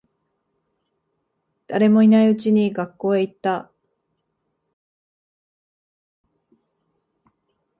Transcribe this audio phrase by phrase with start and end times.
[1.67, 3.71] 誰もいないうちに学校へ行った。